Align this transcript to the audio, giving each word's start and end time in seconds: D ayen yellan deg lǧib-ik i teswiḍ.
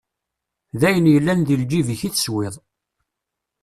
D 0.79 0.81
ayen 0.87 1.11
yellan 1.13 1.39
deg 1.47 1.57
lǧib-ik 1.63 2.01
i 2.07 2.09
teswiḍ. 2.13 2.55